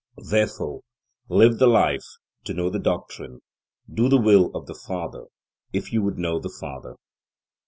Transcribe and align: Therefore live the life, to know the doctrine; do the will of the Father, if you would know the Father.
Therefore 0.31 0.81
live 1.29 1.59
the 1.59 1.67
life, 1.67 2.07
to 2.45 2.55
know 2.55 2.71
the 2.71 2.79
doctrine; 2.79 3.41
do 3.87 4.09
the 4.09 4.17
will 4.19 4.47
of 4.55 4.65
the 4.65 4.73
Father, 4.73 5.27
if 5.73 5.93
you 5.93 6.01
would 6.01 6.17
know 6.17 6.39
the 6.39 6.49
Father. 6.49 6.95